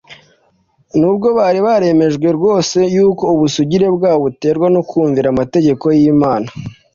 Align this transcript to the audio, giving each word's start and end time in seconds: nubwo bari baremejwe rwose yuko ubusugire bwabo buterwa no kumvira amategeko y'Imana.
nubwo 0.99 1.27
bari 1.37 1.59
baremejwe 1.67 2.27
rwose 2.37 2.77
yuko 2.95 3.23
ubusugire 3.35 3.87
bwabo 3.95 4.19
buterwa 4.25 4.67
no 4.75 4.81
kumvira 4.89 5.27
amategeko 5.33 5.85
y'Imana. 5.97 6.49